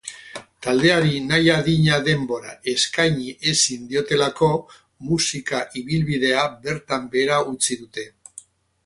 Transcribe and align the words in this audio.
Taldeari 0.67 1.19
nahi 1.31 1.49
adina 1.55 1.99
denbora 2.07 2.55
eskaini 2.73 3.35
ezin 3.51 3.83
diotelako 3.91 4.49
musika 5.11 5.61
ibilbidea 5.83 6.47
bertan 6.65 7.07
behera 7.13 7.39
utzi 7.53 7.79
dute. 7.85 8.09